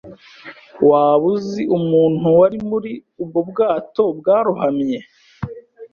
Waba 0.89 1.25
uzi 1.33 1.63
umuntu 1.77 2.27
wari 2.39 2.57
muri 2.69 2.91
ubwo 3.21 3.39
bwato 3.49 4.03
bwarohamye? 4.19 4.99